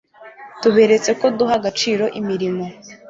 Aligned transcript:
tuberetse 0.61 1.11
ko 1.19 1.25
duha 1.37 1.53
agaciro 1.59 2.05
imirimo 2.19 2.63